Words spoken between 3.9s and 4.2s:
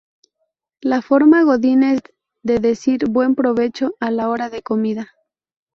a